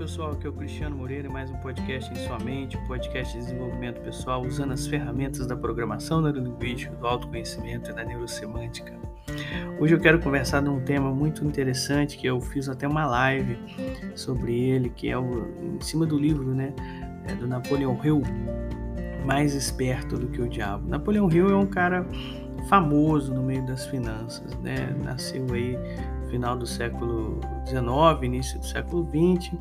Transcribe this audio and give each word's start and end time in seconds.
pessoal, 0.00 0.32
aqui 0.32 0.46
é 0.46 0.48
o 0.48 0.52
Cristiano 0.54 0.96
Moreira, 0.96 1.28
mais 1.28 1.50
um 1.50 1.56
podcast 1.58 2.10
em 2.10 2.16
sua 2.16 2.38
mente, 2.38 2.74
um 2.74 2.86
podcast 2.86 3.34
de 3.34 3.44
desenvolvimento 3.44 4.00
pessoal, 4.00 4.42
usando 4.42 4.72
as 4.72 4.86
ferramentas 4.86 5.46
da 5.46 5.54
programação 5.54 6.22
neurolinguística, 6.22 6.96
do 6.96 7.06
autoconhecimento 7.06 7.90
e 7.90 7.94
da 7.94 8.02
neurosemântica. 8.02 8.94
Hoje 9.78 9.94
eu 9.94 10.00
quero 10.00 10.18
conversar 10.18 10.62
de 10.62 10.70
um 10.70 10.80
tema 10.80 11.12
muito 11.12 11.44
interessante 11.44 12.16
que 12.16 12.26
eu 12.26 12.40
fiz 12.40 12.66
até 12.66 12.88
uma 12.88 13.04
live 13.04 13.58
sobre 14.14 14.58
ele, 14.58 14.88
que 14.88 15.10
é 15.10 15.18
o, 15.18 15.46
em 15.60 15.78
cima 15.82 16.06
do 16.06 16.18
livro, 16.18 16.54
né, 16.54 16.72
é 17.28 17.34
do 17.34 17.46
Napoleão 17.46 18.00
Hill, 18.02 18.22
Mais 19.26 19.54
Esperto 19.54 20.16
do 20.16 20.28
que 20.28 20.40
o 20.40 20.48
Diabo. 20.48 20.88
Napoleão 20.88 21.30
Hill 21.30 21.50
é 21.50 21.56
um 21.56 21.66
cara 21.66 22.06
famoso 22.70 23.34
no 23.34 23.42
meio 23.42 23.66
das 23.66 23.86
finanças, 23.86 24.56
né? 24.60 24.94
Nasceu 25.02 25.46
aí 25.52 25.78
final 26.30 26.56
do 26.56 26.66
século 26.66 27.40
XIX, 27.66 28.22
início 28.22 28.58
do 28.58 28.66
século 28.66 29.06
XX, 29.06 29.52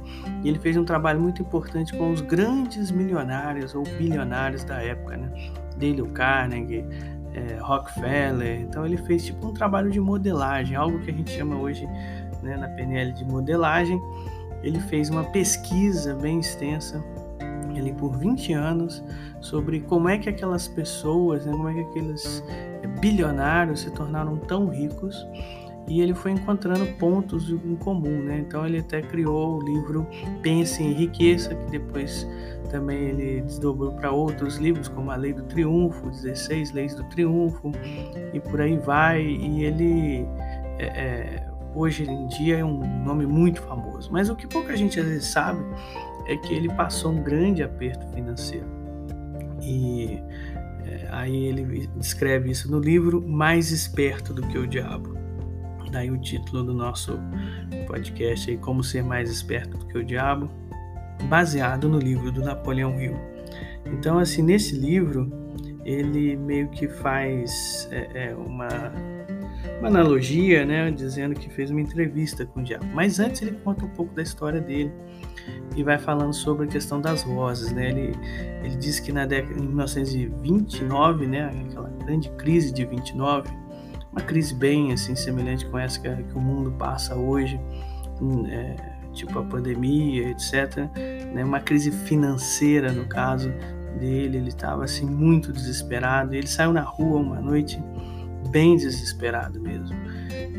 e 0.43 0.49
ele 0.49 0.59
fez 0.59 0.77
um 0.77 0.85
trabalho 0.85 1.19
muito 1.19 1.41
importante 1.41 1.95
com 1.97 2.11
os 2.11 2.21
grandes 2.21 2.91
milionários 2.91 3.75
ou 3.75 3.83
bilionários 3.83 4.63
da 4.63 4.81
época, 4.81 5.17
né? 5.17 5.31
Dale 5.77 6.03
Carnegie, 6.09 6.85
é, 7.33 7.57
Rockefeller. 7.61 8.61
Então 8.61 8.85
ele 8.85 8.97
fez 8.97 9.25
tipo 9.25 9.47
um 9.47 9.53
trabalho 9.53 9.89
de 9.89 9.99
modelagem, 9.99 10.75
algo 10.75 10.99
que 10.99 11.11
a 11.11 11.13
gente 11.13 11.31
chama 11.31 11.55
hoje 11.55 11.87
né, 12.43 12.57
na 12.57 12.67
PNL 12.69 13.13
de 13.13 13.25
modelagem. 13.25 13.99
Ele 14.61 14.79
fez 14.79 15.09
uma 15.09 15.23
pesquisa 15.23 16.15
bem 16.15 16.39
extensa 16.39 17.03
ali 17.77 17.93
por 17.93 18.17
20 18.17 18.53
anos 18.53 19.03
sobre 19.39 19.79
como 19.79 20.09
é 20.09 20.17
que 20.17 20.27
aquelas 20.27 20.67
pessoas, 20.67 21.45
né, 21.45 21.51
como 21.51 21.69
é 21.69 21.73
que 21.73 21.79
aqueles 21.81 22.43
é, 22.83 22.87
bilionários 22.99 23.81
se 23.81 23.91
tornaram 23.91 24.35
tão 24.37 24.67
ricos 24.67 25.25
e 25.89 26.01
ele 26.01 26.13
foi 26.13 26.31
encontrando 26.31 26.85
pontos 26.97 27.49
em 27.49 27.75
comum, 27.75 28.23
né? 28.23 28.37
Então 28.37 28.65
ele 28.65 28.77
até 28.77 29.01
criou 29.01 29.57
o 29.57 29.65
livro 29.65 30.07
Pense 30.43 30.81
em 30.83 30.93
Riqueza, 30.93 31.55
que 31.55 31.71
depois 31.71 32.27
também 32.69 33.09
ele 33.09 33.41
desdobrou 33.41 33.91
para 33.93 34.11
outros 34.11 34.57
livros, 34.57 34.87
como 34.87 35.09
A 35.09 35.15
Lei 35.15 35.33
do 35.33 35.41
Triunfo, 35.43 36.11
16 36.11 36.71
Leis 36.73 36.93
do 36.93 37.03
Triunfo, 37.05 37.71
e 38.31 38.39
por 38.39 38.61
aí 38.61 38.77
vai. 38.77 39.23
E 39.23 39.63
ele 39.63 40.27
é, 40.77 40.85
é, 40.85 41.47
hoje 41.73 42.03
em 42.03 42.27
dia 42.27 42.59
é 42.59 42.63
um 42.63 43.03
nome 43.03 43.25
muito 43.25 43.59
famoso. 43.63 44.11
Mas 44.11 44.29
o 44.29 44.35
que 44.35 44.45
pouca 44.45 44.77
gente 44.77 44.99
às 44.99 45.05
vezes 45.07 45.25
sabe 45.25 45.59
é 46.27 46.37
que 46.37 46.53
ele 46.53 46.69
passou 46.69 47.11
um 47.11 47.23
grande 47.23 47.63
aperto 47.63 48.05
financeiro. 48.13 48.67
E 49.63 50.21
é, 50.85 51.07
aí 51.09 51.45
ele 51.45 51.89
descreve 51.95 52.51
isso 52.51 52.71
no 52.71 52.79
livro 52.79 53.27
Mais 53.27 53.71
Esperto 53.71 54.35
do 54.35 54.43
que 54.43 54.57
o 54.59 54.67
Diabo. 54.67 55.18
Daí 55.91 56.11
o 56.11 56.17
título 56.17 56.63
do 56.63 56.73
nosso 56.73 57.19
podcast 57.87 58.49
aí, 58.49 58.57
Como 58.57 58.83
Ser 58.83 59.03
Mais 59.03 59.29
Esperto 59.29 59.77
do 59.77 59.85
que 59.87 59.97
o 59.97 60.03
Diabo, 60.03 60.49
baseado 61.27 61.89
no 61.89 61.97
livro 61.97 62.31
do 62.31 62.41
Napoleão 62.41 62.99
Hill. 62.99 63.17
Então, 63.85 64.19
assim, 64.19 64.41
nesse 64.41 64.75
livro, 64.75 65.31
ele 65.83 66.35
meio 66.35 66.69
que 66.69 66.87
faz 66.87 67.87
é, 67.91 68.27
é, 68.27 68.35
uma, 68.35 68.67
uma 69.79 69.87
analogia, 69.87 70.65
né, 70.65 70.91
dizendo 70.91 71.33
que 71.33 71.49
fez 71.49 71.71
uma 71.71 71.81
entrevista 71.81 72.45
com 72.45 72.59
o 72.59 72.63
diabo. 72.63 72.85
Mas 72.93 73.19
antes 73.19 73.41
ele 73.41 73.51
conta 73.63 73.85
um 73.85 73.89
pouco 73.89 74.13
da 74.13 74.21
história 74.21 74.61
dele 74.61 74.91
e 75.75 75.83
vai 75.83 75.97
falando 75.97 76.33
sobre 76.33 76.65
a 76.65 76.69
questão 76.69 77.01
das 77.01 77.23
vozes, 77.23 77.71
né? 77.71 77.89
Ele, 77.89 78.13
ele 78.63 78.75
diz 78.75 78.99
que 78.99 79.11
na 79.11 79.25
década 79.25 79.55
de 79.55 79.61
1929, 79.67 81.25
né, 81.25 81.51
aquela 81.67 81.89
grande 81.89 82.29
crise 82.31 82.71
de 82.71 82.85
29, 82.85 83.49
uma 84.19 84.25
crise 84.25 84.53
bem 84.53 84.91
assim 84.91 85.15
semelhante 85.15 85.65
com 85.65 85.77
essa 85.79 85.99
que, 85.99 86.09
que 86.09 86.37
o 86.37 86.41
mundo 86.41 86.71
passa 86.71 87.15
hoje, 87.15 87.59
hum, 88.21 88.45
é, 88.47 88.75
tipo 89.13 89.39
a 89.39 89.43
pandemia, 89.43 90.29
etc. 90.29 90.89
Né? 91.33 91.43
Uma 91.43 91.61
crise 91.61 91.91
financeira 91.91 92.91
no 92.91 93.05
caso 93.05 93.51
dele, 93.97 94.37
ele 94.37 94.49
estava 94.49 94.83
assim 94.83 95.05
muito 95.05 95.53
desesperado. 95.53 96.35
Ele 96.35 96.47
saiu 96.47 96.73
na 96.73 96.81
rua 96.81 97.19
uma 97.19 97.39
noite 97.39 97.81
bem 98.49 98.75
desesperado 98.75 99.59
mesmo. 99.59 99.95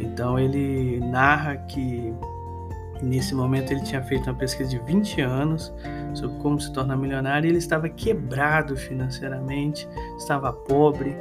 Então 0.00 0.38
ele 0.38 0.98
narra 1.00 1.56
que 1.56 2.14
nesse 3.02 3.34
momento 3.34 3.72
ele 3.72 3.82
tinha 3.82 4.02
feito 4.02 4.28
uma 4.28 4.36
pesquisa 4.36 4.70
de 4.70 4.78
20 4.78 5.20
anos 5.22 5.72
sobre 6.14 6.36
como 6.38 6.60
se 6.60 6.72
tornar 6.72 6.96
milionário 6.96 7.46
e 7.46 7.50
ele 7.50 7.58
estava 7.58 7.88
quebrado 7.88 8.76
financeiramente, 8.76 9.88
estava 10.18 10.52
pobre, 10.52 11.16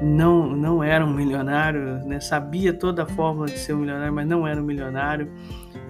não, 0.00 0.48
não 0.54 0.82
era 0.82 1.04
um 1.04 1.12
milionário, 1.12 2.04
né? 2.04 2.20
sabia 2.20 2.72
toda 2.72 3.02
a 3.02 3.06
fórmula 3.06 3.46
de 3.46 3.58
ser 3.58 3.74
um 3.74 3.78
milionário, 3.78 4.12
mas 4.12 4.26
não 4.26 4.46
era 4.46 4.60
um 4.60 4.64
milionário 4.64 5.30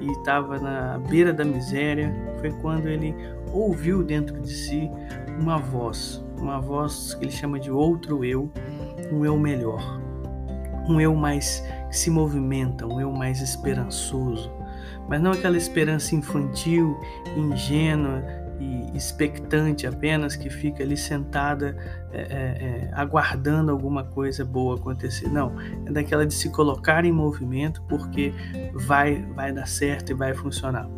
e 0.00 0.10
estava 0.12 0.58
na 0.58 0.98
beira 0.98 1.32
da 1.32 1.44
miséria. 1.44 2.14
Foi 2.40 2.50
quando 2.60 2.88
ele 2.88 3.14
ouviu 3.52 4.02
dentro 4.02 4.40
de 4.40 4.52
si 4.52 4.90
uma 5.38 5.58
voz, 5.58 6.24
uma 6.38 6.60
voz 6.60 7.14
que 7.14 7.24
ele 7.24 7.32
chama 7.32 7.58
de 7.58 7.70
outro 7.70 8.24
eu, 8.24 8.50
um 9.12 9.24
eu 9.24 9.38
melhor, 9.38 10.00
um 10.88 11.00
eu 11.00 11.14
mais 11.14 11.62
que 11.88 11.96
se 11.96 12.10
movimenta, 12.10 12.86
um 12.86 13.00
eu 13.00 13.12
mais 13.12 13.40
esperançoso, 13.40 14.50
mas 15.08 15.20
não 15.20 15.32
aquela 15.32 15.56
esperança 15.56 16.14
infantil, 16.14 16.98
ingênua 17.36 18.22
e 18.58 18.96
expectante 18.96 19.86
apenas 19.86 20.34
que 20.34 20.50
fica 20.50 20.82
ali 20.82 20.96
sentada 20.96 21.76
é, 22.12 22.20
é, 22.20 22.24
é, 22.24 22.90
aguardando 22.92 23.70
alguma 23.70 24.04
coisa 24.04 24.44
boa 24.44 24.76
acontecer. 24.76 25.28
Não, 25.28 25.52
é 25.86 25.92
daquela 25.92 26.26
de 26.26 26.34
se 26.34 26.50
colocar 26.50 27.04
em 27.04 27.12
movimento 27.12 27.82
porque 27.88 28.32
vai, 28.74 29.22
vai 29.34 29.52
dar 29.52 29.66
certo 29.66 30.10
e 30.10 30.14
vai 30.14 30.34
funcionar. 30.34 30.88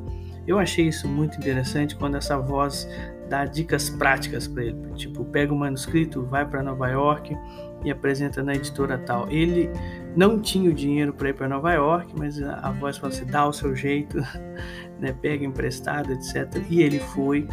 Eu 0.47 0.59
achei 0.59 0.89
isso 0.89 1.07
muito 1.07 1.39
interessante 1.39 1.95
quando 1.95 2.17
essa 2.17 2.39
voz 2.39 2.89
dá 3.29 3.45
dicas 3.45 3.89
práticas 3.89 4.49
para 4.49 4.65
ele. 4.65 4.77
Tipo, 4.97 5.25
pega 5.25 5.53
o 5.55 5.57
manuscrito, 5.57 6.25
vai 6.25 6.45
para 6.45 6.63
Nova 6.63 6.89
York 6.89 7.37
e 7.85 7.91
apresenta 7.91 8.43
na 8.43 8.55
editora 8.55 8.99
tal. 8.99 9.31
Ele 9.31 9.71
não 10.17 10.41
tinha 10.41 10.69
o 10.69 10.75
dinheiro 10.75 11.13
para 11.13 11.31
ir 11.31 11.35
para 11.35 11.49
Nova 11.49 11.73
York, 11.73 12.13
mas 12.19 12.43
a, 12.43 12.55
a 12.55 12.73
voz 12.73 12.99
fala 12.99 13.13
assim: 13.13 13.25
dá 13.27 13.47
o 13.47 13.53
seu 13.53 13.75
jeito, 13.75 14.19
né, 15.01 15.13
pega 15.13 15.45
emprestado, 15.45 16.13
etc. 16.13 16.63
E 16.69 16.83
ele 16.83 16.99
foi, 16.99 17.49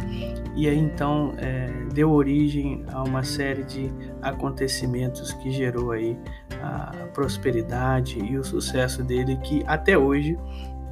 e 0.54 0.68
aí 0.68 0.78
então 0.78 1.32
é, 1.38 1.68
deu 1.92 2.10
origem 2.10 2.84
a 2.92 3.02
uma 3.02 3.22
série 3.22 3.64
de 3.64 3.90
acontecimentos 4.20 5.32
que 5.34 5.50
gerou 5.50 5.92
aí 5.92 6.16
a 6.62 7.08
prosperidade 7.14 8.18
e 8.18 8.36
o 8.36 8.44
sucesso 8.44 9.02
dele, 9.02 9.36
que 9.38 9.64
até 9.66 9.96
hoje 9.96 10.38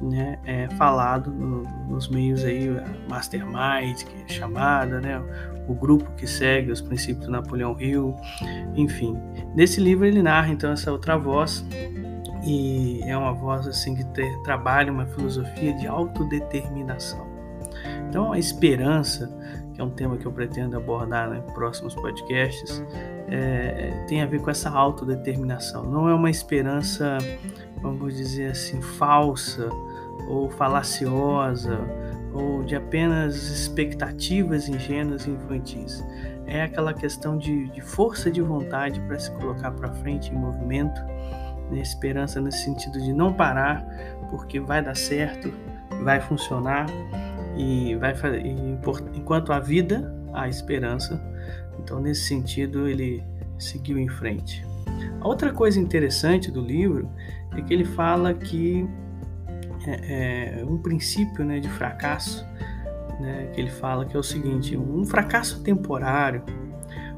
né, 0.01 0.39
é 0.45 0.69
falado 0.71 1.31
no, 1.31 1.63
nos 1.87 2.07
meios 2.07 2.43
aí, 2.43 2.69
Mastermind, 3.09 4.03
que 4.03 4.23
é 4.23 4.27
chamada, 4.27 4.99
né, 4.99 5.21
o 5.67 5.73
grupo 5.73 6.09
que 6.15 6.25
segue 6.25 6.71
os 6.71 6.81
princípios 6.81 7.25
do 7.25 7.31
Napoleão 7.31 7.79
Hill, 7.79 8.15
enfim. 8.75 9.17
Nesse 9.55 9.81
livro 9.81 10.05
ele 10.05 10.21
narra 10.21 10.49
então 10.49 10.71
essa 10.71 10.91
outra 10.91 11.17
voz 11.17 11.65
e 12.47 13.01
é 13.03 13.17
uma 13.17 13.33
voz 13.33 13.67
assim 13.67 13.93
que 13.93 14.05
ter, 14.05 14.41
trabalha 14.43 14.91
uma 14.91 15.05
filosofia 15.05 15.73
de 15.73 15.85
autodeterminação. 15.85 17.27
Então 18.09 18.31
a 18.31 18.39
esperança, 18.39 19.29
que 19.73 19.81
é 19.81 19.83
um 19.83 19.89
tema 19.89 20.17
que 20.17 20.25
eu 20.25 20.31
pretendo 20.31 20.77
abordar 20.77 21.35
em 21.35 21.41
próximos 21.53 21.93
podcasts, 21.93 22.81
é, 23.27 24.05
tem 24.07 24.21
a 24.21 24.25
ver 24.25 24.41
com 24.41 24.49
essa 24.49 24.69
autodeterminação. 24.69 25.83
Não 25.83 26.07
é 26.07 26.13
uma 26.13 26.29
esperança, 26.29 27.17
vamos 27.81 28.15
dizer 28.15 28.51
assim, 28.51 28.81
falsa 28.81 29.69
ou 30.29 30.49
falaciosa 30.49 31.79
ou 32.33 32.63
de 32.63 32.75
apenas 32.75 33.35
expectativas 33.35 34.69
ingênuas 34.69 35.25
e 35.25 35.31
infantis. 35.31 36.03
É 36.45 36.63
aquela 36.63 36.93
questão 36.93 37.37
de, 37.37 37.67
de 37.69 37.81
força 37.81 38.31
de 38.31 38.41
vontade 38.41 39.01
para 39.01 39.19
se 39.19 39.29
colocar 39.31 39.71
para 39.71 39.91
frente 39.95 40.31
em 40.31 40.37
movimento, 40.37 41.01
né? 41.71 41.79
esperança 41.79 42.39
nesse 42.41 42.63
sentido 42.63 42.99
de 43.01 43.13
não 43.13 43.33
parar, 43.33 43.85
porque 44.29 44.59
vai 44.59 44.83
dar 44.83 44.95
certo, 44.95 45.53
vai 46.03 46.19
funcionar 46.19 46.85
e 47.57 47.95
vai 47.95 48.15
fazer. 48.15 48.45
enquanto 49.13 49.51
a 49.51 49.59
vida, 49.59 50.13
há 50.33 50.47
esperança. 50.47 51.21
Então, 51.79 51.99
nesse 51.99 52.27
sentido, 52.27 52.87
ele 52.87 53.23
seguiu 53.57 53.97
em 53.97 54.07
frente. 54.07 54.65
A 55.19 55.27
outra 55.27 55.51
coisa 55.51 55.79
interessante 55.79 56.51
do 56.51 56.61
livro 56.61 57.09
é 57.55 57.61
que 57.61 57.73
ele 57.73 57.85
fala 57.85 58.33
que 58.33 58.87
é, 59.85 60.59
é, 60.59 60.65
um 60.65 60.77
princípio 60.77 61.45
né, 61.45 61.59
de 61.59 61.69
fracasso, 61.69 62.45
né, 63.19 63.49
que 63.53 63.61
ele 63.61 63.69
fala 63.69 64.05
que 64.05 64.15
é 64.15 64.19
o 64.19 64.23
seguinte: 64.23 64.77
um 64.77 65.05
fracasso 65.05 65.63
temporário, 65.63 66.43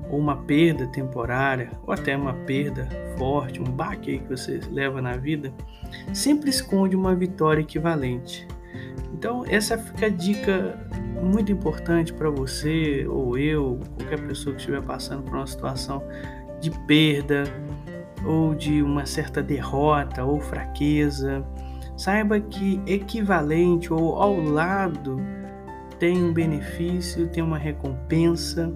ou 0.10 0.20
uma 0.20 0.38
perda 0.38 0.88
temporária, 0.88 1.72
ou 1.86 1.94
até 1.94 2.16
uma 2.16 2.34
perda 2.34 2.88
forte, 3.18 3.62
um 3.62 3.66
baque 3.66 4.20
que 4.20 4.30
você 4.30 4.60
leva 4.72 5.02
na 5.02 5.16
vida, 5.18 5.54
sempre 6.14 6.50
esconde 6.50 6.96
uma 6.96 7.16
vitória 7.16 7.62
equivalente. 7.62 8.48
Então, 9.14 9.44
essa 9.48 9.78
fica 9.78 10.06
a 10.06 10.10
dica 10.10 10.78
muito 11.22 11.52
importante 11.52 12.14
para 12.14 12.30
você, 12.30 13.06
ou 13.08 13.38
eu, 13.38 13.80
qualquer 13.98 14.20
pessoa 14.28 14.56
que 14.56 14.62
estiver 14.62 14.82
passando 14.82 15.24
por 15.24 15.36
uma 15.36 15.48
situação 15.48 16.04
de 16.60 16.72
perda, 16.86 17.44
ou 18.26 18.54
de 18.54 18.82
uma 18.82 19.06
certa 19.06 19.42
derrota 19.42 20.24
ou 20.24 20.40
fraqueza, 20.40 21.46
Saiba 22.00 22.40
que 22.40 22.82
equivalente 22.88 23.92
ou 23.92 24.16
ao 24.16 24.40
lado 24.40 25.20
tem 26.00 26.24
um 26.24 26.32
benefício, 26.32 27.28
tem 27.28 27.44
uma 27.44 27.58
recompensa, 27.58 28.74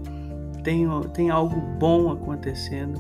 tem, 0.64 0.88
tem 1.14 1.30
algo 1.30 1.60
bom 1.78 2.12
acontecendo, 2.12 3.00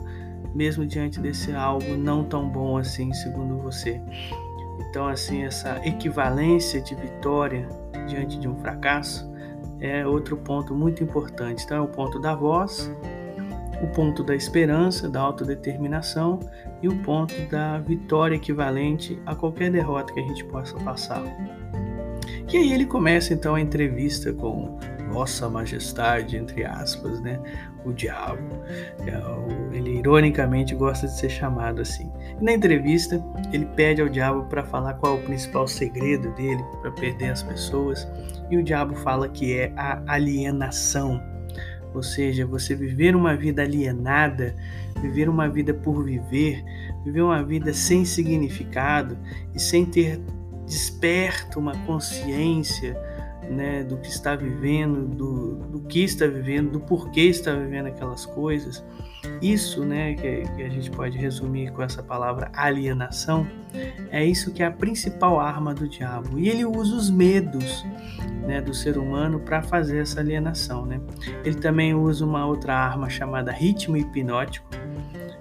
mesmo 0.53 0.85
diante 0.85 1.19
desse 1.19 1.53
algo 1.53 1.95
não 1.95 2.23
tão 2.23 2.47
bom 2.47 2.77
assim, 2.77 3.11
segundo 3.13 3.57
você. 3.57 4.01
Então, 4.89 5.07
assim, 5.07 5.43
essa 5.43 5.81
equivalência 5.85 6.81
de 6.81 6.93
vitória 6.95 7.67
diante 8.07 8.37
de 8.37 8.47
um 8.47 8.55
fracasso 8.55 9.31
é 9.79 10.05
outro 10.05 10.37
ponto 10.37 10.75
muito 10.75 11.03
importante. 11.03 11.63
Então, 11.63 11.77
é 11.77 11.81
o 11.81 11.87
ponto 11.87 12.19
da 12.19 12.35
voz, 12.35 12.91
o 13.81 13.87
ponto 13.87 14.23
da 14.23 14.35
esperança, 14.35 15.09
da 15.09 15.19
autodeterminação 15.19 16.39
e 16.81 16.87
o 16.87 16.95
ponto 16.97 17.33
da 17.49 17.79
vitória 17.79 18.35
equivalente 18.35 19.19
a 19.25 19.35
qualquer 19.35 19.71
derrota 19.71 20.13
que 20.13 20.19
a 20.19 20.23
gente 20.23 20.43
possa 20.45 20.75
passar. 20.79 21.23
E 22.51 22.57
aí 22.57 22.71
ele 22.71 22.85
começa 22.85 23.33
então 23.33 23.55
a 23.55 23.61
entrevista 23.61 24.31
com 24.31 24.77
Vossa 25.13 25.47
Majestade, 25.47 26.35
entre 26.35 26.65
aspas, 26.65 27.21
né? 27.21 27.39
O 27.85 27.93
diabo. 27.93 28.63
É, 29.05 29.77
ele 29.77 29.99
ironicamente 29.99 30.73
gosta 30.73 31.07
de 31.07 31.15
ser 31.15 31.29
chamado 31.29 31.81
assim. 31.81 32.11
Na 32.41 32.51
entrevista, 32.51 33.23
ele 33.51 33.65
pede 33.65 34.01
ao 34.01 34.09
diabo 34.09 34.43
para 34.45 34.63
falar 34.63 34.95
qual 34.95 35.17
é 35.17 35.19
o 35.19 35.23
principal 35.23 35.67
segredo 35.67 36.31
dele 36.31 36.63
para 36.81 36.91
perder 36.91 37.29
as 37.29 37.43
pessoas. 37.43 38.07
E 38.49 38.57
o 38.57 38.63
diabo 38.63 38.95
fala 38.95 39.29
que 39.29 39.53
é 39.53 39.71
a 39.77 40.01
alienação. 40.07 41.21
Ou 41.93 42.01
seja, 42.01 42.43
você 42.45 42.73
viver 42.73 43.15
uma 43.15 43.35
vida 43.35 43.61
alienada, 43.61 44.55
viver 44.99 45.29
uma 45.29 45.47
vida 45.47 45.75
por 45.75 46.03
viver, 46.03 46.63
viver 47.05 47.21
uma 47.21 47.43
vida 47.43 47.71
sem 47.71 48.03
significado 48.03 49.15
e 49.53 49.59
sem 49.59 49.85
ter 49.85 50.19
desperto 50.65 51.59
uma 51.59 51.77
consciência 51.85 52.97
né, 53.49 53.83
do 53.83 53.97
que 53.97 54.07
está 54.07 54.35
vivendo, 54.35 55.07
do, 55.07 55.55
do 55.67 55.81
que 55.81 56.03
está 56.03 56.25
vivendo, 56.25 56.71
do 56.71 56.79
porquê 56.79 57.21
está 57.21 57.53
vivendo 57.53 57.87
aquelas 57.87 58.25
coisas. 58.25 58.83
Isso, 59.41 59.85
né, 59.85 60.15
que, 60.15 60.43
que, 60.55 60.63
a 60.63 60.69
gente 60.69 60.91
pode 60.91 61.17
resumir 61.17 61.71
com 61.71 61.81
essa 61.81 62.03
palavra 62.03 62.51
alienação, 62.53 63.47
é 64.11 64.23
isso 64.25 64.51
que 64.51 64.61
é 64.61 64.65
a 64.65 64.71
principal 64.71 65.39
arma 65.39 65.73
do 65.73 65.87
diabo. 65.87 66.37
E 66.37 66.49
ele 66.49 66.65
usa 66.65 66.95
os 66.95 67.09
medos 67.09 67.85
né, 68.45 68.61
do 68.61 68.73
ser 68.73 68.97
humano 68.97 69.39
para 69.39 69.61
fazer 69.61 69.99
essa 69.99 70.19
alienação. 70.19 70.85
Né? 70.85 70.99
Ele 71.43 71.55
também 71.55 71.93
usa 71.93 72.25
uma 72.25 72.45
outra 72.45 72.75
arma 72.75 73.09
chamada 73.09 73.51
ritmo 73.51 73.95
hipnótico, 73.95 74.67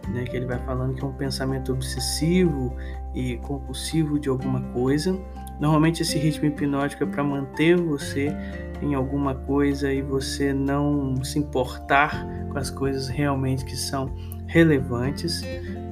né, 0.09 0.25
que 0.25 0.37
ele 0.37 0.47
vai 0.47 0.59
falando 0.61 0.95
que 0.95 1.03
é 1.03 1.07
um 1.07 1.13
pensamento 1.13 1.73
obsessivo 1.73 2.77
e 3.15 3.37
compulsivo 3.39 4.19
de 4.19 4.29
alguma 4.29 4.61
coisa. 4.73 5.19
Normalmente 5.63 6.03
esse 6.03 6.19
ritmo 6.19 6.47
hipnótico 6.49 7.05
é 7.05 7.07
para 7.07 7.23
manter 7.23 7.77
você 7.77 8.35
em 8.83 8.97
alguma 8.97 9.33
coisa 9.33 9.93
e 9.93 10.03
você 10.03 10.53
não 10.53 11.23
se 11.23 11.39
importar 11.39 12.27
com 12.51 12.59
as 12.59 12.69
coisas 12.69 13.07
realmente 13.07 13.65
que 13.65 13.77
são 13.77 14.13
relevantes, 14.49 15.41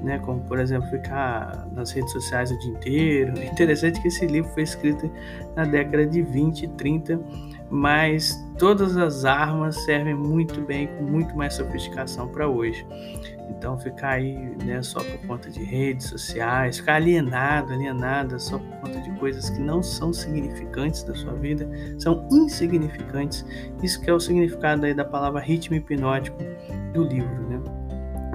né? 0.02 0.18
Como 0.18 0.40
por 0.40 0.58
exemplo 0.58 0.88
ficar 0.88 1.66
nas 1.72 1.92
redes 1.92 2.12
sociais 2.12 2.50
o 2.50 2.58
dia 2.58 2.70
inteiro. 2.70 3.32
Interessante 3.42 4.00
que 4.00 4.08
esse 4.08 4.26
livro 4.26 4.50
foi 4.52 4.62
escrito 4.62 5.10
na 5.54 5.64
década 5.64 6.06
de 6.06 6.22
20 6.22 6.62
e 6.62 6.68
30 6.68 7.20
mas 7.70 8.44
todas 8.58 8.96
as 8.96 9.24
armas 9.24 9.76
servem 9.84 10.14
muito 10.14 10.60
bem, 10.60 10.88
com 10.88 11.04
muito 11.04 11.36
mais 11.36 11.54
sofisticação 11.54 12.26
para 12.26 12.48
hoje. 12.48 12.84
Então 13.48 13.78
ficar 13.78 14.10
aí 14.10 14.56
né, 14.64 14.82
só 14.82 15.02
por 15.02 15.26
conta 15.26 15.48
de 15.50 15.62
redes 15.62 16.06
sociais, 16.06 16.78
ficar 16.78 16.96
alienado, 16.96 17.72
alienada 17.72 18.38
só 18.38 18.58
por 18.58 18.76
conta 18.78 19.00
de 19.00 19.10
coisas 19.18 19.50
que 19.50 19.60
não 19.60 19.82
são 19.82 20.12
significantes 20.12 21.04
da 21.04 21.14
sua 21.14 21.32
vida, 21.34 21.68
são 21.98 22.28
insignificantes. 22.32 23.44
Isso 23.82 24.00
que 24.00 24.10
é 24.10 24.12
o 24.12 24.20
significado 24.20 24.84
aí 24.84 24.94
da 24.94 25.04
palavra 25.04 25.40
ritmo 25.40 25.76
hipnótico 25.76 26.38
do 26.92 27.04
livro, 27.04 27.48
né? 27.48 27.49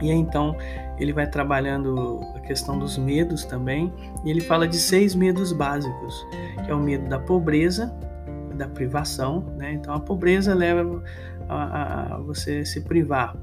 E 0.05 0.11
aí, 0.11 0.17
então 0.17 0.55
ele 0.99 1.11
vai 1.11 1.27
trabalhando 1.27 2.19
a 2.35 2.39
questão 2.39 2.77
dos 2.77 2.97
medos 2.97 3.43
também, 3.43 3.91
e 4.23 4.29
ele 4.29 4.39
fala 4.41 4.67
de 4.67 4.77
seis 4.77 5.15
medos 5.15 5.51
básicos, 5.51 6.25
que 6.63 6.71
é 6.71 6.75
o 6.75 6.79
medo 6.79 7.09
da 7.09 7.19
pobreza, 7.19 7.91
da 8.55 8.67
privação, 8.67 9.43
né? 9.57 9.73
Então 9.73 9.93
a 9.93 9.99
pobreza 9.99 10.53
leva 10.53 11.03
a, 11.49 12.15
a, 12.15 12.17
você 12.19 12.63
se 12.63 12.81
privar. 12.81 13.35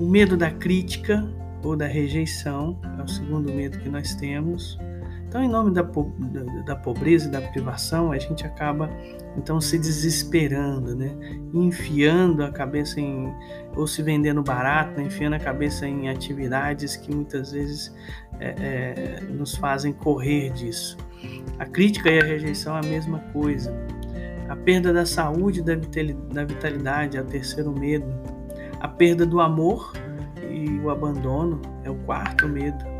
O 0.00 0.08
medo 0.08 0.36
da 0.36 0.50
crítica 0.50 1.22
ou 1.62 1.76
da 1.76 1.86
rejeição 1.86 2.80
é 2.98 3.02
o 3.02 3.08
segundo 3.08 3.52
medo 3.52 3.78
que 3.78 3.88
nós 3.88 4.14
temos. 4.14 4.78
Então, 5.32 5.42
em 5.42 5.48
nome 5.48 5.70
da, 5.70 5.80
da, 5.80 6.62
da 6.62 6.76
pobreza 6.76 7.26
e 7.26 7.30
da 7.30 7.40
privação, 7.40 8.12
a 8.12 8.18
gente 8.18 8.44
acaba 8.44 8.90
então 9.34 9.62
se 9.62 9.78
desesperando, 9.78 10.94
né? 10.94 11.10
Enfiando 11.54 12.44
a 12.44 12.52
cabeça 12.52 13.00
em 13.00 13.32
ou 13.74 13.86
se 13.86 14.02
vendendo 14.02 14.42
barato, 14.42 15.00
né? 15.00 15.06
enfiando 15.06 15.32
a 15.32 15.38
cabeça 15.38 15.88
em 15.88 16.10
atividades 16.10 16.96
que 16.96 17.14
muitas 17.14 17.52
vezes 17.52 17.96
é, 18.38 18.50
é, 18.58 19.20
nos 19.22 19.56
fazem 19.56 19.94
correr 19.94 20.50
disso. 20.50 20.98
A 21.58 21.64
crítica 21.64 22.10
e 22.10 22.20
a 22.20 22.24
rejeição 22.24 22.76
é 22.76 22.80
a 22.80 22.86
mesma 22.86 23.20
coisa. 23.32 23.74
A 24.50 24.56
perda 24.56 24.92
da 24.92 25.06
saúde 25.06 25.62
da 25.62 26.44
vitalidade 26.44 27.16
é 27.16 27.22
o 27.22 27.24
terceiro 27.24 27.72
medo. 27.72 28.06
A 28.80 28.86
perda 28.86 29.24
do 29.24 29.40
amor 29.40 29.94
e 30.50 30.78
o 30.80 30.90
abandono 30.90 31.58
é 31.84 31.88
o 31.88 31.94
quarto 32.04 32.46
medo. 32.46 32.91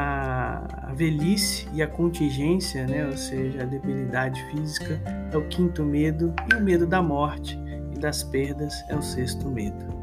A, 0.00 0.92
velhice 0.94 1.68
e 1.72 1.82
a 1.82 1.86
contingência, 1.86 2.86
né, 2.86 3.06
ou 3.06 3.16
seja, 3.16 3.62
a 3.62 3.66
debilidade 3.66 4.42
física, 4.50 5.00
é 5.32 5.36
o 5.36 5.46
quinto 5.48 5.84
medo. 5.84 6.32
E 6.50 6.54
o 6.54 6.62
medo 6.62 6.86
da 6.86 7.02
morte 7.02 7.58
e 7.94 7.98
das 7.98 8.22
perdas 8.22 8.74
é 8.88 8.96
o 8.96 9.02
sexto 9.02 9.48
medo. 9.48 9.98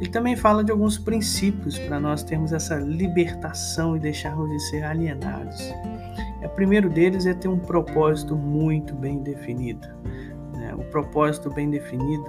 Ele 0.00 0.10
também 0.10 0.36
fala 0.36 0.62
de 0.62 0.70
alguns 0.70 0.98
princípios 0.98 1.78
para 1.78 1.98
nós 1.98 2.22
termos 2.22 2.52
essa 2.52 2.76
libertação 2.76 3.96
e 3.96 4.00
deixarmos 4.00 4.48
de 4.50 4.60
ser 4.68 4.84
alienados. 4.84 5.72
O 6.42 6.48
primeiro 6.50 6.88
deles 6.88 7.26
é 7.26 7.34
ter 7.34 7.48
um 7.48 7.58
propósito 7.58 8.36
muito 8.36 8.94
bem 8.94 9.18
definido. 9.22 9.86
Né? 10.54 10.74
O 10.74 10.84
propósito 10.90 11.50
bem 11.50 11.70
definido 11.70 12.24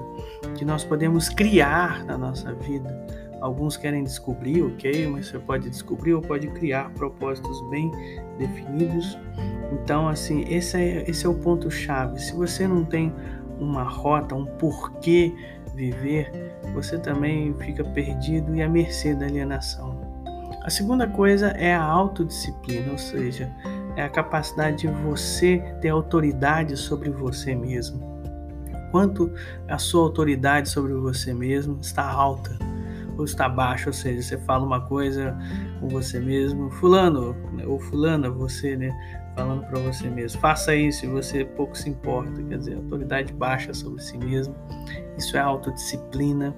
que 0.55 0.63
nós 0.63 0.83
podemos 0.83 1.29
criar 1.29 2.03
na 2.05 2.17
nossa 2.17 2.53
vida. 2.53 3.05
Alguns 3.41 3.75
querem 3.75 4.03
descobrir, 4.03 4.61
ok, 4.61 5.07
mas 5.07 5.27
você 5.27 5.39
pode 5.39 5.67
descobrir 5.67 6.13
ou 6.13 6.21
pode 6.21 6.47
criar 6.49 6.91
propósitos 6.91 7.59
bem 7.71 7.91
definidos. 8.37 9.17
Então, 9.71 10.07
assim, 10.07 10.45
esse 10.47 10.77
é, 10.77 11.09
esse 11.09 11.25
é 11.25 11.29
o 11.29 11.33
ponto-chave. 11.33 12.21
Se 12.21 12.35
você 12.35 12.67
não 12.67 12.85
tem 12.85 13.11
uma 13.59 13.81
rota, 13.81 14.35
um 14.35 14.45
porquê 14.45 15.33
viver, 15.73 16.31
você 16.75 16.99
também 16.99 17.51
fica 17.55 17.83
perdido 17.83 18.55
e 18.55 18.61
à 18.61 18.69
mercê 18.69 19.15
da 19.15 19.25
alienação. 19.25 19.99
A 20.63 20.69
segunda 20.69 21.07
coisa 21.07 21.47
é 21.47 21.73
a 21.73 21.83
autodisciplina, 21.83 22.91
ou 22.91 22.97
seja, 22.99 23.51
é 23.95 24.03
a 24.03 24.09
capacidade 24.09 24.81
de 24.81 24.87
você 24.87 25.57
ter 25.81 25.89
autoridade 25.89 26.77
sobre 26.77 27.09
você 27.09 27.55
mesmo. 27.55 27.99
Quanto 28.91 29.33
a 29.67 29.79
sua 29.79 30.03
autoridade 30.03 30.69
sobre 30.69 30.93
você 30.93 31.33
mesmo 31.33 31.79
está 31.81 32.07
alta 32.07 32.70
ou 33.21 33.25
está 33.25 33.47
baixa, 33.47 33.89
ou 33.89 33.93
seja, 33.93 34.21
você 34.21 34.37
fala 34.39 34.65
uma 34.65 34.81
coisa 34.81 35.37
com 35.79 35.87
você 35.87 36.19
mesmo, 36.19 36.69
fulano 36.71 37.35
ou 37.65 37.79
fulana, 37.79 38.29
você, 38.29 38.75
né, 38.75 38.91
falando 39.35 39.65
para 39.65 39.79
você 39.79 40.09
mesmo, 40.09 40.39
faça 40.41 40.75
isso 40.75 41.05
e 41.05 41.09
você 41.09 41.45
pouco 41.45 41.77
se 41.77 41.89
importa, 41.89 42.41
quer 42.43 42.57
dizer, 42.57 42.75
autoridade 42.75 43.33
baixa 43.33 43.73
sobre 43.73 44.01
si 44.01 44.17
mesmo. 44.17 44.55
Isso 45.17 45.37
é 45.37 45.39
autodisciplina. 45.39 46.55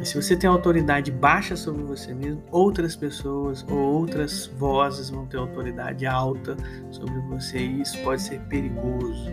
E 0.00 0.06
se 0.06 0.20
você 0.20 0.36
tem 0.36 0.48
autoridade 0.48 1.10
baixa 1.10 1.56
sobre 1.56 1.82
você 1.82 2.14
mesmo, 2.14 2.42
outras 2.50 2.94
pessoas 2.96 3.66
ou 3.68 3.78
outras 3.78 4.46
vozes 4.58 5.10
vão 5.10 5.26
ter 5.26 5.38
autoridade 5.38 6.06
alta 6.06 6.56
sobre 6.90 7.18
você 7.28 7.58
e 7.58 7.82
isso 7.82 7.98
pode 8.02 8.22
ser 8.22 8.40
perigoso. 8.42 9.28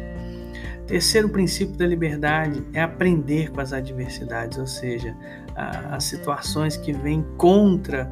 Terceiro 0.85 1.27
princípio 1.29 1.75
da 1.75 1.85
liberdade 1.85 2.63
é 2.73 2.81
aprender 2.81 3.51
com 3.51 3.59
as 3.59 3.73
adversidades, 3.73 4.57
ou 4.57 4.67
seja, 4.67 5.15
as 5.55 6.03
situações 6.03 6.77
que 6.77 6.93
vêm 6.93 7.25
contra 7.37 8.05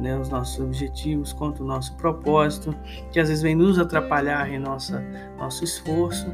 né, 0.00 0.16
os 0.18 0.28
nossos 0.28 0.60
objetivos, 0.60 1.32
contra 1.32 1.62
o 1.62 1.66
nosso 1.66 1.96
propósito, 1.96 2.74
que 3.10 3.18
às 3.18 3.28
vezes 3.28 3.42
vem 3.42 3.54
nos 3.54 3.78
atrapalhar 3.78 4.48
em 4.48 4.58
nossa, 4.58 5.02
nosso 5.38 5.64
esforço, 5.64 6.32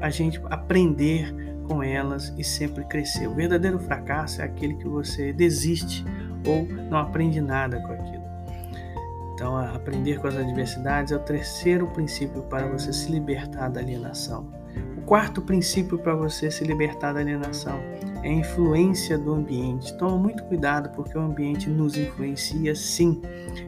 a 0.00 0.10
gente 0.10 0.40
aprender 0.50 1.34
com 1.66 1.82
elas 1.82 2.32
e 2.36 2.44
sempre 2.44 2.84
crescer. 2.84 3.26
O 3.26 3.34
verdadeiro 3.34 3.78
fracasso 3.78 4.40
é 4.40 4.44
aquele 4.44 4.74
que 4.74 4.88
você 4.88 5.32
desiste 5.32 6.04
ou 6.46 6.66
não 6.90 6.98
aprende 6.98 7.40
nada 7.40 7.80
com 7.80 7.92
aquilo. 7.92 8.28
Então, 9.34 9.56
aprender 9.56 10.18
com 10.18 10.26
as 10.26 10.36
adversidades 10.36 11.12
é 11.12 11.16
o 11.16 11.20
terceiro 11.20 11.86
princípio 11.88 12.42
para 12.42 12.66
você 12.66 12.92
se 12.92 13.10
libertar 13.12 13.68
da 13.68 13.80
alienação. 13.80 14.52
Quarto 15.08 15.40
princípio 15.40 15.98
para 15.98 16.14
você 16.14 16.50
se 16.50 16.62
libertar 16.64 17.14
da 17.14 17.20
alienação 17.20 17.80
é 18.22 18.28
a 18.28 18.30
influência 18.30 19.16
do 19.16 19.32
ambiente. 19.32 19.96
Toma 19.96 20.18
muito 20.18 20.44
cuidado 20.44 20.90
porque 20.90 21.16
o 21.16 21.22
ambiente 21.22 21.70
nos 21.70 21.96
influencia 21.96 22.74
sim. 22.74 23.22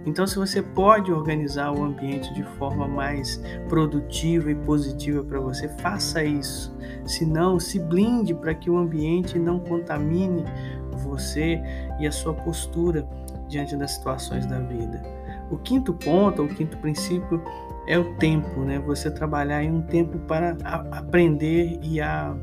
Então, 0.04 0.26
se 0.26 0.36
você 0.36 0.60
pode 0.60 1.10
organizar 1.10 1.72
o 1.72 1.82
ambiente 1.82 2.30
de 2.34 2.42
forma 2.58 2.86
mais 2.86 3.42
produtiva 3.70 4.50
e 4.50 4.54
positiva 4.54 5.24
para 5.24 5.40
você, 5.40 5.66
faça 5.78 6.22
isso. 6.22 6.76
Se 7.06 7.24
não, 7.24 7.58
se 7.58 7.78
blinde 7.78 8.34
para 8.34 8.54
que 8.54 8.68
o 8.68 8.76
ambiente 8.76 9.38
não 9.38 9.60
contamine 9.60 10.44
você 10.92 11.58
e 11.98 12.06
a 12.06 12.12
sua 12.12 12.34
postura 12.34 13.08
diante 13.48 13.74
das 13.76 13.92
situações 13.92 14.44
da 14.44 14.58
vida. 14.58 15.02
O 15.50 15.56
quinto 15.56 15.94
ponto, 15.94 16.42
o 16.42 16.48
quinto 16.48 16.76
princípio 16.76 17.42
é 17.90 17.98
o 17.98 18.14
tempo, 18.14 18.60
né? 18.60 18.78
Você 18.78 19.10
trabalhar 19.10 19.64
em 19.64 19.72
um 19.72 19.82
tempo 19.82 20.16
para 20.20 20.56
aprender 20.92 21.76
e 21.82 22.00
a, 22.00 22.36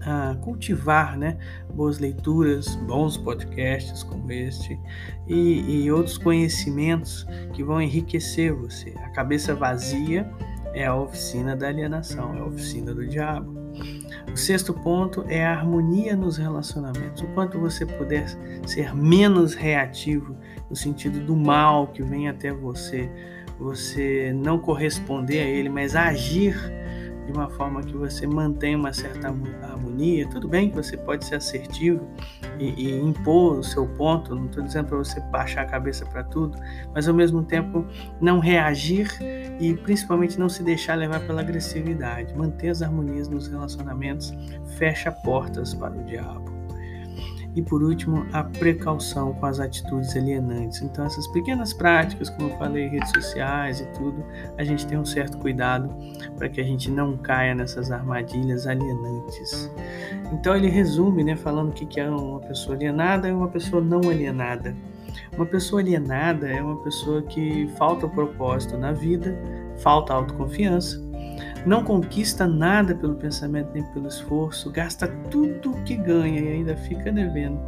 a 0.00 0.34
cultivar, 0.40 1.18
né? 1.18 1.36
Boas 1.74 1.98
leituras, 1.98 2.74
bons 2.76 3.18
podcasts 3.18 4.02
como 4.02 4.32
este 4.32 4.80
e, 5.28 5.84
e 5.84 5.92
outros 5.92 6.16
conhecimentos 6.16 7.26
que 7.52 7.62
vão 7.62 7.78
enriquecer 7.78 8.54
você. 8.54 8.94
A 9.04 9.10
cabeça 9.10 9.54
vazia 9.54 10.26
é 10.72 10.86
a 10.86 10.94
oficina 10.94 11.54
da 11.54 11.68
alienação, 11.68 12.34
é 12.34 12.38
a 12.38 12.46
oficina 12.46 12.94
do 12.94 13.06
diabo. 13.06 13.52
O 14.32 14.36
sexto 14.36 14.72
ponto 14.72 15.26
é 15.28 15.44
a 15.44 15.52
harmonia 15.52 16.16
nos 16.16 16.38
relacionamentos. 16.38 17.20
O 17.20 17.26
quanto 17.34 17.60
você 17.60 17.84
puder 17.84 18.26
ser 18.66 18.94
menos 18.94 19.54
reativo 19.54 20.34
no 20.70 20.74
sentido 20.74 21.20
do 21.20 21.36
mal 21.36 21.88
que 21.88 22.02
vem 22.02 22.30
até 22.30 22.50
você, 22.50 23.10
você 23.58 24.32
não 24.34 24.58
corresponder 24.58 25.40
a 25.40 25.46
ele, 25.46 25.68
mas 25.68 25.94
agir 25.94 26.54
de 27.26 27.32
uma 27.32 27.48
forma 27.48 27.82
que 27.82 27.96
você 27.96 28.26
mantenha 28.26 28.76
uma 28.76 28.92
certa 28.92 29.28
harmonia. 29.62 30.28
Tudo 30.28 30.48
bem 30.48 30.70
que 30.70 30.76
você 30.76 30.96
pode 30.96 31.24
ser 31.24 31.36
assertivo 31.36 32.06
e, 32.58 32.88
e 32.88 33.00
impor 33.00 33.58
o 33.58 33.64
seu 33.64 33.86
ponto, 33.86 34.34
não 34.34 34.46
estou 34.46 34.62
dizendo 34.62 34.88
para 34.88 34.98
você 34.98 35.20
baixar 35.20 35.62
a 35.62 35.66
cabeça 35.66 36.04
para 36.06 36.22
tudo, 36.24 36.58
mas 36.94 37.08
ao 37.08 37.14
mesmo 37.14 37.42
tempo 37.42 37.86
não 38.20 38.38
reagir 38.38 39.08
e 39.58 39.74
principalmente 39.74 40.38
não 40.38 40.48
se 40.48 40.62
deixar 40.62 40.94
levar 40.96 41.20
pela 41.20 41.40
agressividade. 41.40 42.36
Manter 42.36 42.68
as 42.68 42.82
harmonias 42.82 43.28
nos 43.28 43.48
relacionamentos 43.48 44.32
fecha 44.76 45.10
portas 45.10 45.74
para 45.74 45.96
o 45.96 46.04
diabo. 46.04 46.53
E 47.54 47.62
por 47.62 47.82
último, 47.82 48.26
a 48.32 48.42
precaução 48.42 49.32
com 49.34 49.46
as 49.46 49.60
atitudes 49.60 50.16
alienantes. 50.16 50.82
Então, 50.82 51.04
essas 51.04 51.26
pequenas 51.28 51.72
práticas, 51.72 52.28
como 52.30 52.50
eu 52.50 52.58
falei, 52.58 52.88
redes 52.88 53.10
sociais 53.10 53.80
e 53.80 53.86
tudo, 53.92 54.24
a 54.58 54.64
gente 54.64 54.86
tem 54.86 54.98
um 54.98 55.04
certo 55.04 55.38
cuidado 55.38 55.88
para 56.36 56.48
que 56.48 56.60
a 56.60 56.64
gente 56.64 56.90
não 56.90 57.16
caia 57.16 57.54
nessas 57.54 57.92
armadilhas 57.92 58.66
alienantes. 58.66 59.70
Então, 60.32 60.56
ele 60.56 60.68
resume, 60.68 61.22
né, 61.22 61.36
falando 61.36 61.70
o 61.70 61.72
que 61.72 62.00
é 62.00 62.10
uma 62.10 62.40
pessoa 62.40 62.76
alienada 62.76 63.28
e 63.28 63.32
uma 63.32 63.48
pessoa 63.48 63.82
não 63.82 64.00
alienada. 64.10 64.74
Uma 65.36 65.46
pessoa 65.46 65.80
alienada 65.80 66.48
é 66.48 66.60
uma 66.60 66.82
pessoa 66.82 67.22
que 67.22 67.68
falta 67.76 68.08
propósito 68.08 68.76
na 68.76 68.92
vida, 68.92 69.36
falta 69.78 70.12
autoconfiança, 70.12 71.03
não 71.66 71.82
conquista 71.82 72.46
nada 72.46 72.94
pelo 72.94 73.14
pensamento 73.14 73.70
nem 73.72 73.82
pelo 73.92 74.08
esforço, 74.08 74.70
gasta 74.70 75.08
tudo 75.30 75.72
o 75.72 75.82
que 75.82 75.96
ganha 75.96 76.40
e 76.40 76.48
ainda 76.48 76.76
fica 76.76 77.10
devendo. 77.10 77.60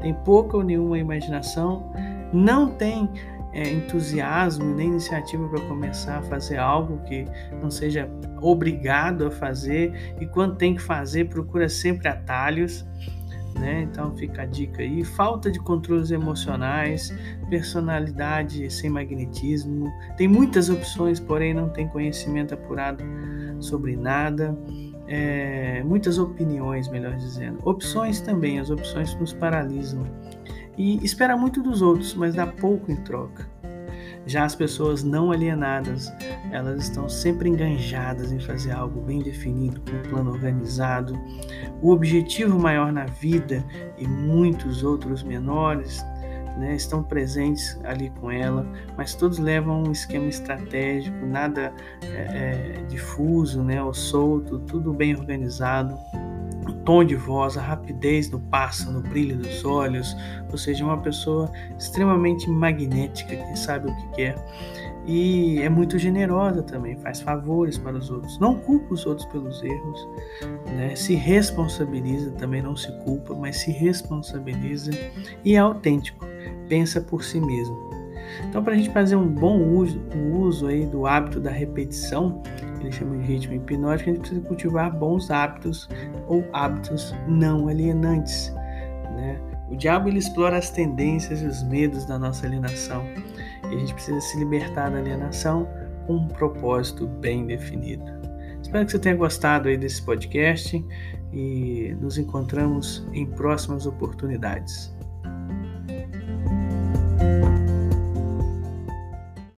Tem 0.00 0.14
pouca 0.14 0.56
ou 0.56 0.62
nenhuma 0.62 0.98
imaginação, 0.98 1.92
não 2.32 2.70
tem 2.70 3.08
é, 3.52 3.68
entusiasmo 3.68 4.64
nem 4.74 4.88
iniciativa 4.88 5.48
para 5.48 5.60
começar 5.62 6.18
a 6.18 6.22
fazer 6.22 6.58
algo 6.58 6.98
que 7.04 7.24
não 7.60 7.70
seja 7.70 8.08
obrigado 8.40 9.26
a 9.26 9.30
fazer 9.30 10.14
e 10.20 10.26
quando 10.26 10.56
tem 10.56 10.74
que 10.74 10.82
fazer 10.82 11.28
procura 11.28 11.68
sempre 11.68 12.08
atalhos. 12.08 12.86
Né? 13.58 13.82
Então 13.82 14.16
fica 14.16 14.42
a 14.42 14.46
dica 14.46 14.80
aí. 14.80 15.04
Falta 15.04 15.50
de 15.50 15.58
controles 15.58 16.10
emocionais, 16.12 17.12
personalidade 17.50 18.70
sem 18.70 18.88
magnetismo. 18.88 19.92
Tem 20.16 20.28
muitas 20.28 20.70
opções, 20.70 21.18
porém 21.18 21.52
não 21.52 21.68
tem 21.68 21.88
conhecimento 21.88 22.54
apurado 22.54 23.04
sobre 23.60 23.96
nada, 23.96 24.56
é, 25.06 25.82
muitas 25.84 26.18
opiniões, 26.18 26.88
melhor 26.88 27.16
dizendo. 27.16 27.58
Opções 27.64 28.20
também, 28.20 28.58
as 28.58 28.70
opções 28.70 29.14
nos 29.16 29.32
paralisam. 29.32 30.04
E 30.78 31.04
espera 31.04 31.36
muito 31.36 31.62
dos 31.62 31.82
outros, 31.82 32.14
mas 32.14 32.34
dá 32.34 32.46
pouco 32.46 32.90
em 32.90 32.96
troca. 32.96 33.48
Já 34.26 34.44
as 34.44 34.54
pessoas 34.54 35.02
não 35.02 35.32
alienadas, 35.32 36.12
elas 36.52 36.84
estão 36.84 37.08
sempre 37.08 37.48
enganjadas 37.48 38.30
em 38.30 38.38
fazer 38.38 38.70
algo 38.70 39.00
bem 39.00 39.20
definido, 39.20 39.80
com 39.80 39.96
um 39.96 40.02
plano 40.10 40.30
organizado. 40.30 41.18
O 41.82 41.90
objetivo 41.90 42.58
maior 42.58 42.92
na 42.92 43.06
vida 43.06 43.64
e 43.98 44.06
muitos 44.06 44.84
outros 44.84 45.22
menores 45.22 46.04
né, 46.56 46.74
estão 46.74 47.02
presentes 47.02 47.78
ali 47.84 48.10
com 48.10 48.30
ela, 48.30 48.66
mas 48.96 49.14
todos 49.14 49.38
levam 49.38 49.84
um 49.84 49.92
esquema 49.92 50.26
estratégico, 50.26 51.26
nada 51.26 51.72
é, 52.02 52.76
é, 52.78 52.84
difuso 52.88 53.62
né, 53.62 53.82
ou 53.82 53.94
solto, 53.94 54.58
tudo 54.60 54.92
bem 54.92 55.14
organizado. 55.14 55.96
Tom 56.90 57.04
de 57.04 57.14
voz, 57.14 57.56
a 57.56 57.62
rapidez 57.62 58.28
no 58.32 58.40
passo, 58.40 58.90
no 58.90 59.00
brilho 59.00 59.36
dos 59.36 59.64
olhos, 59.64 60.16
ou 60.50 60.58
seja, 60.58 60.84
uma 60.84 60.98
pessoa 60.98 61.48
extremamente 61.78 62.50
magnética 62.50 63.36
que 63.36 63.56
sabe 63.56 63.88
o 63.88 63.94
que 63.94 64.08
quer 64.16 64.44
e 65.06 65.60
é 65.60 65.68
muito 65.68 65.96
generosa 66.00 66.64
também, 66.64 66.96
faz 66.96 67.20
favores 67.20 67.78
para 67.78 67.96
os 67.96 68.10
outros, 68.10 68.40
não 68.40 68.56
culpa 68.56 68.92
os 68.92 69.06
outros 69.06 69.24
pelos 69.28 69.62
erros, 69.62 70.08
né? 70.66 70.96
se 70.96 71.14
responsabiliza, 71.14 72.32
também 72.32 72.60
não 72.60 72.74
se 72.74 72.90
culpa, 73.04 73.36
mas 73.36 73.58
se 73.58 73.70
responsabiliza 73.70 74.90
e 75.44 75.54
é 75.54 75.58
autêntico 75.58 76.26
pensa 76.68 77.00
por 77.00 77.22
si 77.22 77.40
mesmo. 77.40 77.90
Então, 78.48 78.64
para 78.64 78.74
a 78.74 78.76
gente 78.76 78.90
fazer 78.90 79.14
um 79.14 79.28
bom 79.28 79.62
uso, 79.62 80.00
um 80.12 80.40
uso 80.40 80.66
aí 80.66 80.86
do 80.86 81.06
hábito 81.06 81.38
da 81.38 81.50
repetição, 81.50 82.42
ele 82.84 82.92
chama 82.92 83.16
de 83.16 83.24
ritmo 83.24 83.54
hipnótico, 83.54 84.10
a 84.10 84.12
gente 84.12 84.20
precisa 84.20 84.40
cultivar 84.42 84.96
bons 84.96 85.30
hábitos 85.30 85.88
ou 86.26 86.44
hábitos 86.52 87.14
não 87.28 87.68
alienantes. 87.68 88.52
Né? 89.16 89.40
O 89.70 89.76
diabo 89.76 90.08
ele 90.08 90.18
explora 90.18 90.58
as 90.58 90.70
tendências 90.70 91.42
e 91.42 91.46
os 91.46 91.62
medos 91.64 92.04
da 92.06 92.18
nossa 92.18 92.46
alienação 92.46 93.04
e 93.70 93.74
a 93.74 93.78
gente 93.78 93.94
precisa 93.94 94.20
se 94.20 94.38
libertar 94.38 94.90
da 94.90 94.98
alienação 94.98 95.68
com 96.06 96.16
um 96.16 96.28
propósito 96.28 97.06
bem 97.06 97.46
definido. 97.46 98.04
Espero 98.60 98.84
que 98.84 98.92
você 98.92 98.98
tenha 98.98 99.16
gostado 99.16 99.68
aí 99.68 99.76
desse 99.76 100.02
podcast 100.02 100.84
e 101.32 101.96
nos 102.00 102.18
encontramos 102.18 103.06
em 103.12 103.26
próximas 103.26 103.86
oportunidades. 103.86 104.92